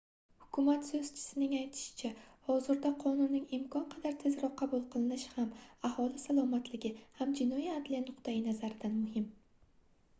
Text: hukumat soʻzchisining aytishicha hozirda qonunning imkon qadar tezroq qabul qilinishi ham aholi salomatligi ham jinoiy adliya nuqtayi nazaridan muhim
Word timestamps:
hukumat 0.43 0.85
soʻzchisining 0.85 1.51
aytishicha 1.57 2.09
hozirda 2.47 2.91
qonunning 3.03 3.43
imkon 3.57 3.83
qadar 3.91 4.15
tezroq 4.23 4.55
qabul 4.61 4.81
qilinishi 4.95 5.29
ham 5.35 5.51
aholi 5.89 6.21
salomatligi 6.23 6.91
ham 7.19 7.35
jinoiy 7.41 7.69
adliya 7.75 8.01
nuqtayi 8.07 8.41
nazaridan 8.49 8.97
muhim 9.03 9.29